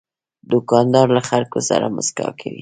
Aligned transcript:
دوکاندار 0.51 1.07
له 1.15 1.21
خلکو 1.29 1.59
سره 1.69 1.85
مسکا 1.95 2.27
کوي. 2.39 2.59